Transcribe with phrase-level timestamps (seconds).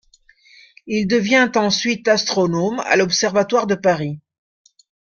[0.87, 4.19] Il devient ensuite astronome à l'Observatoire de Paris.